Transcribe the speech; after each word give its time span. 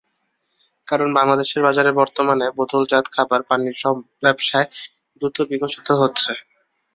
কারণ 0.87 1.09
বাংলাদেশের 1.17 1.61
বাজারে 1.67 1.91
বর্তমানে 1.99 2.45
বোতলজাত 2.57 3.05
খাবার 3.15 3.41
পানির 3.43 3.75
ব্যবসায় 4.23 4.67
দ্রুত 5.17 5.37
বিকশিত 5.51 5.87
হচ্ছে। 6.01 6.31